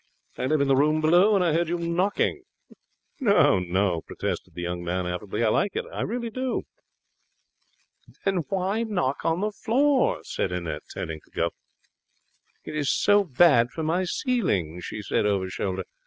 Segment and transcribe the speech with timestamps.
[0.35, 2.41] I live in the room below, and I heard you knocking.'
[3.19, 5.85] 'No, no,' protested the young man, affably; 'I like it.
[5.91, 6.63] Really I do.'
[8.25, 11.51] 'Then why knock on the floor?' said Annette, turning to go.
[12.63, 15.83] 'It is so bad for my ceiling,' she said over shoulder.